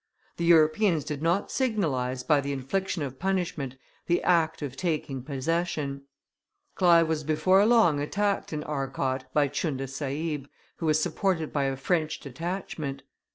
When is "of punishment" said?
3.03-3.75